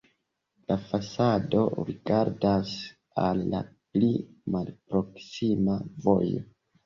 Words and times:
La 0.69 0.75
fasado 0.85 1.59
rigardas 1.89 2.71
al 3.25 3.43
la 3.53 3.61
pli 3.97 4.09
malproksima 4.57 5.77
vojo. 6.07 6.43